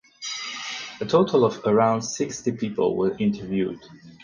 [0.99, 3.79] A total of around sixty people were interviewed.